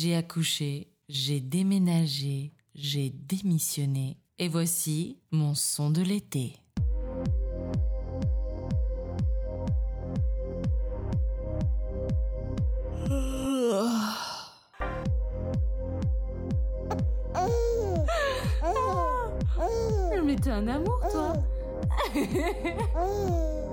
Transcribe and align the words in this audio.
j'ai 0.00 0.14
accouché, 0.14 0.92
j'ai 1.08 1.40
déménagé, 1.40 2.52
j'ai 2.72 3.10
démissionné, 3.10 4.16
et 4.38 4.46
voici 4.46 5.18
mon 5.32 5.56
son 5.56 5.90
de 5.90 6.02
l'été. 6.02 6.54
Mais 20.24 20.36
t'es 20.36 20.50
un 20.50 20.68
amour, 20.68 21.00
toi 21.10 21.32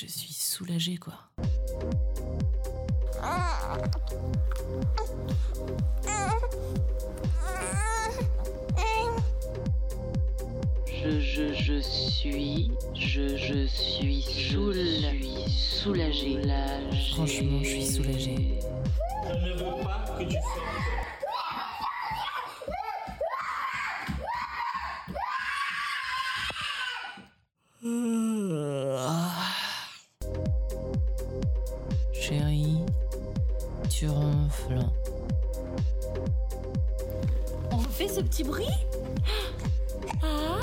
je 0.00 0.06
suis 0.06 0.34
soulagée 0.34 0.98
quoi. 0.98 1.14
Je, 10.86 11.20
je, 11.20 11.54
je 11.54 11.80
suis, 11.80 12.70
je, 12.94 13.36
je 13.38 13.66
suis 13.66 14.20
soul, 14.20 14.74
suis 14.74 15.50
soulagée. 15.50 16.42
Franchement, 17.14 17.60
je 17.62 17.68
suis 17.68 17.86
soulagée. 17.86 18.58
Je 19.24 19.48
ne 19.48 19.54
veux 19.54 19.82
pas 19.82 20.04
que 20.18 20.24
tu 20.24 20.32
sortes. 20.32 20.96
Chérie, 27.82 28.12
tu 33.98 34.08
ronfles. 34.10 34.78
On 37.72 37.76
refait 37.78 38.08
ce 38.08 38.20
petit 38.20 38.44
bruit 38.44 38.66
Ah 40.22 40.60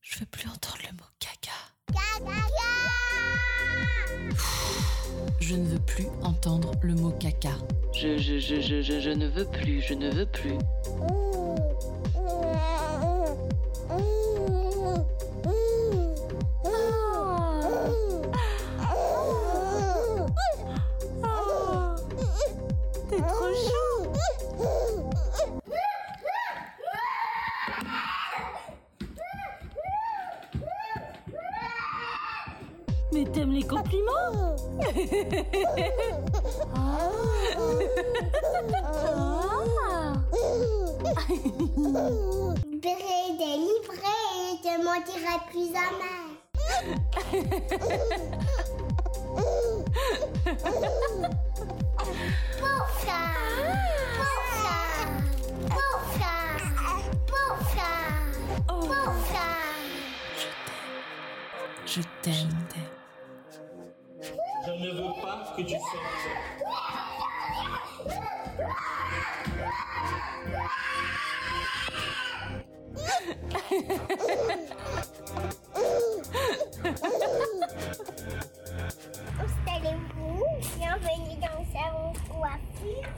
Je 0.00 0.18
veux 0.20 0.26
plus 0.30 0.48
entendre 0.48 0.78
le 0.82 0.92
mot 0.96 1.04
caca. 1.18 1.50
Je 5.40 5.56
ne 5.56 5.68
veux 5.68 5.78
plus 5.80 6.06
entendre 6.22 6.72
le 6.80 6.94
mot 6.94 7.10
caca. 7.10 7.50
Je, 7.92 8.16
je, 8.16 8.38
je, 8.38 8.62
je, 8.62 8.80
je, 8.80 9.00
je 9.00 9.10
ne 9.10 9.26
veux 9.26 9.44
plus, 9.44 9.82
je 9.82 9.92
ne 9.92 10.10
veux 10.10 10.26
plus. 10.26 10.56
Mais 33.14 33.24
t'aimes 33.26 33.52
les 33.52 33.62
compliments 33.62 34.56
Ah. 36.74 37.10
Bré 42.82 43.14
délivré, 43.38 44.18
je 44.64 44.74
m'en 44.82 44.98
dirai 45.06 45.36
plus 45.48 45.70
amer. 45.76 46.24
Pouka, 52.58 53.20
pouka, 54.18 54.78
pouka, 55.68 56.34
pouka, 57.28 57.90
pouka. 58.66 59.46
Je 61.86 62.00
t'aime. 62.22 62.64
Je 64.66 64.70
ne 64.72 64.90
veux 64.92 65.12
pas 65.20 65.52
que 65.54 65.62
tu 65.62 65.74
sortes. 65.74 65.84
Installez-vous, 79.44 80.44
bienvenue 80.78 81.36
dans 81.40 81.56
le 81.58 81.64
salon 81.72 82.12
coiffure. 82.30 83.08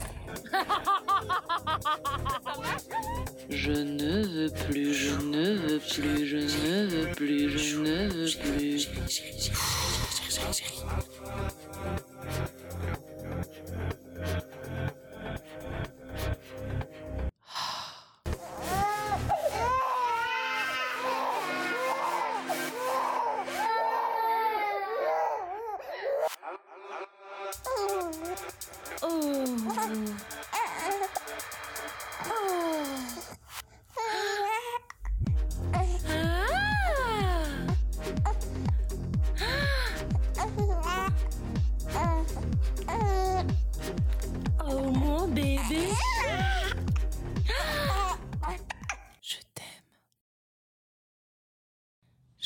Je 3.49 3.71
ne 3.71 4.16
veux 4.47 4.53
plus, 4.53 4.93
je 4.93 5.11
ne 5.11 5.55
veux 5.55 5.79
plus, 5.79 6.25
je 6.25 6.37
ne 6.37 6.87
veux 6.87 7.11
plus, 7.13 7.49
je 7.57 7.79
ne 7.79 8.07
veux 8.07 8.29
plus. 8.41 8.87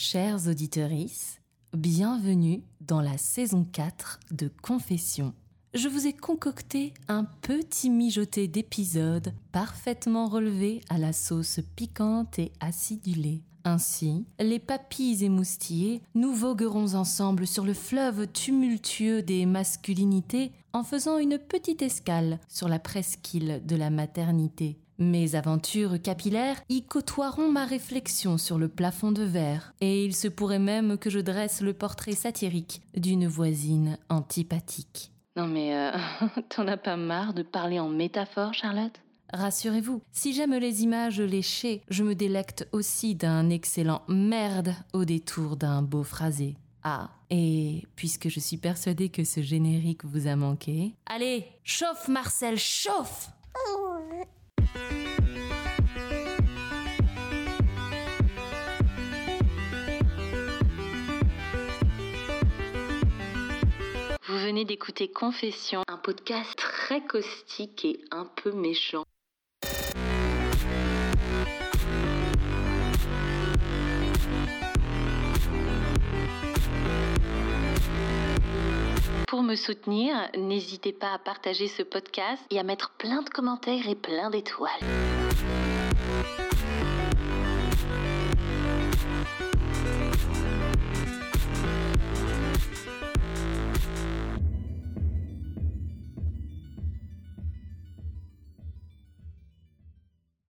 Chers 0.03 0.47
auditorices, 0.47 1.39
bienvenue 1.77 2.63
dans 2.81 3.01
la 3.01 3.19
saison 3.19 3.67
4 3.71 4.19
de 4.31 4.49
Confession. 4.63 5.31
Je 5.75 5.87
vous 5.89 6.07
ai 6.07 6.13
concocté 6.13 6.95
un 7.07 7.23
petit 7.23 7.91
mijoté 7.91 8.47
d'épisodes 8.47 9.31
parfaitement 9.51 10.27
relevés 10.27 10.81
à 10.89 10.97
la 10.97 11.13
sauce 11.13 11.59
piquante 11.75 12.39
et 12.39 12.51
acidulée. 12.59 13.43
Ainsi, 13.63 14.25
les 14.39 14.57
papilles 14.57 15.23
émoustillées, 15.23 16.01
nous 16.15 16.33
voguerons 16.33 16.95
ensemble 16.95 17.45
sur 17.45 17.63
le 17.63 17.75
fleuve 17.75 18.25
tumultueux 18.25 19.21
des 19.21 19.45
masculinités 19.45 20.51
en 20.73 20.83
faisant 20.83 21.19
une 21.19 21.37
petite 21.37 21.83
escale 21.83 22.39
sur 22.47 22.67
la 22.67 22.79
presqu'île 22.79 23.61
de 23.67 23.75
la 23.75 23.91
maternité. 23.91 24.80
Mes 25.01 25.33
aventures 25.33 25.99
capillaires 25.99 26.61
y 26.69 26.83
côtoieront 26.83 27.51
ma 27.51 27.65
réflexion 27.65 28.37
sur 28.37 28.59
le 28.59 28.67
plafond 28.67 29.11
de 29.11 29.23
verre, 29.23 29.73
et 29.81 30.05
il 30.05 30.15
se 30.15 30.27
pourrait 30.27 30.59
même 30.59 30.99
que 30.99 31.09
je 31.09 31.17
dresse 31.17 31.61
le 31.61 31.73
portrait 31.73 32.11
satirique 32.11 32.83
d'une 32.95 33.25
voisine 33.25 33.97
antipathique. 34.09 35.11
Non 35.35 35.47
mais 35.47 35.75
euh, 35.75 35.91
t'en 36.49 36.67
as 36.67 36.77
pas 36.77 36.97
marre 36.97 37.33
de 37.33 37.41
parler 37.41 37.79
en 37.79 37.89
métaphore, 37.89 38.53
Charlotte? 38.53 38.93
Rassurez-vous, 39.33 40.03
si 40.11 40.33
j'aime 40.33 40.53
les 40.53 40.83
images 40.83 41.19
léchées, 41.19 41.81
je 41.89 42.03
me 42.03 42.13
délecte 42.13 42.67
aussi 42.71 43.15
d'un 43.15 43.49
excellent 43.49 44.03
merde 44.07 44.75
au 44.93 45.03
détour 45.03 45.57
d'un 45.57 45.81
beau 45.81 46.03
phrasé. 46.03 46.57
Ah, 46.83 47.09
et 47.31 47.87
puisque 47.95 48.29
je 48.29 48.39
suis 48.39 48.57
persuadée 48.57 49.09
que 49.09 49.23
ce 49.23 49.41
générique 49.41 50.05
vous 50.05 50.27
a 50.27 50.35
manqué, 50.35 50.93
allez, 51.07 51.47
chauffe 51.63 52.07
Marcel, 52.07 52.59
chauffe 52.59 53.31
venez 64.41 64.65
d'écouter 64.65 65.07
Confession, 65.07 65.83
un 65.87 65.97
podcast 65.97 66.57
très 66.57 67.01
caustique 67.01 67.85
et 67.85 67.99
un 68.09 68.25
peu 68.25 68.51
méchant. 68.51 69.03
Pour 79.27 79.43
me 79.43 79.55
soutenir, 79.55 80.15
n'hésitez 80.37 80.91
pas 80.91 81.13
à 81.13 81.19
partager 81.19 81.67
ce 81.67 81.83
podcast 81.83 82.41
et 82.49 82.59
à 82.59 82.63
mettre 82.63 82.91
plein 82.97 83.21
de 83.21 83.29
commentaires 83.29 83.87
et 83.87 83.95
plein 83.95 84.29
d'étoiles. 84.31 84.71